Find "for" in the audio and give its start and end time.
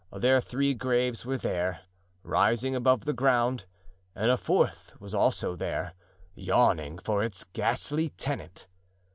6.97-7.23